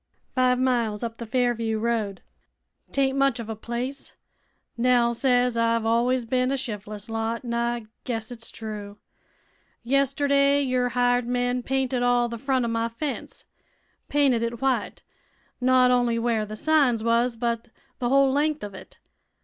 [0.33, 2.23] "Five miles up the Fairview road.
[2.91, 4.13] 'Taint much of a place
[4.75, 8.97] Nell says I've always bin a shif'les lot, an' I guess it's true.
[9.83, 13.45] Yesterday your hired men painted all the front o' my fence
[14.09, 15.03] painted it white
[15.61, 17.65] not only where th' signs was, but
[17.99, 18.97] th' whole length of it.